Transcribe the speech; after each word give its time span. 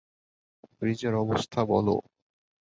ব্রিজের 0.77 1.13
অবস্থা 1.15 1.61
বলো। 1.65 1.95